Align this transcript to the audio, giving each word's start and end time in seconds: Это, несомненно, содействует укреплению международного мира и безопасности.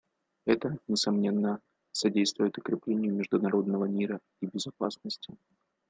Это, 0.45 0.79
несомненно, 0.87 1.61
содействует 1.91 2.57
укреплению 2.57 3.13
международного 3.13 3.85
мира 3.85 4.19
и 4.41 4.47
безопасности. 4.47 5.35